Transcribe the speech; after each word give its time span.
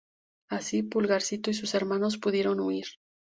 Así 0.49 0.81
Pulgarcito 0.81 1.51
y 1.51 1.53
sus 1.53 1.75
hermanos 1.75 2.17
pudieron 2.17 2.59
huir. 2.59 2.87